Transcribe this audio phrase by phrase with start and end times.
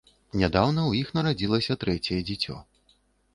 [0.43, 2.59] Нядаўна ў іх нарадзілася трэцяе дзіцё.